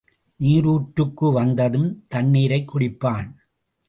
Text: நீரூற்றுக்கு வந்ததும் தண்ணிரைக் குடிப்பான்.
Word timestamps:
நீரூற்றுக்கு 0.39 1.31
வந்ததும் 1.31 2.05
தண்ணிரைக் 2.15 2.67
குடிப்பான். 2.73 3.29